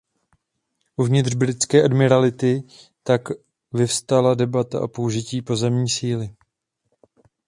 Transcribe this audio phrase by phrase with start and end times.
[0.95, 2.63] Uvnitř britské admirality
[3.03, 3.21] tak
[3.73, 6.35] vyvstala debata o použití pozemní síly.